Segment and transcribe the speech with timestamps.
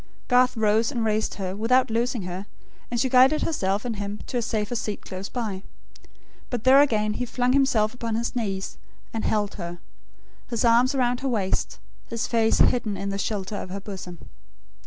[0.27, 2.47] Garth rose, and raised her, without loosing her;
[2.89, 5.61] and she guided herself and him to a safer seat close by.
[6.49, 8.79] But there again he flung himself upon his knees,
[9.13, 9.77] and held her;
[10.49, 11.77] his arms around her waist;
[12.07, 14.17] his face hidden in the shelter of her bosom.